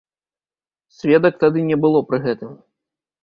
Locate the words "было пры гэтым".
1.83-2.51